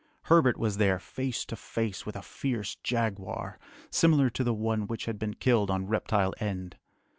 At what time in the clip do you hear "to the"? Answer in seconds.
4.31-4.51